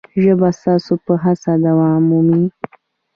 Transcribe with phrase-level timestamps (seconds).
[0.23, 2.43] ژبه ستاسو په هڅه دوام مومي.